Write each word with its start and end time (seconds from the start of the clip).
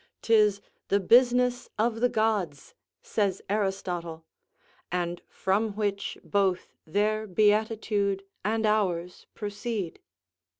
'Tis 0.23 0.61
the 0.87 0.99
business 0.99 1.69
of 1.77 2.01
the 2.01 2.09
gods, 2.09 2.73
says 3.03 3.39
Aristotle,' 3.51 4.25
and 4.91 5.21
from 5.29 5.73
which 5.73 6.17
both 6.23 6.73
their 6.87 7.27
beatitude 7.27 8.23
and 8.43 8.65
ours 8.65 9.27
proceed. 9.35 9.99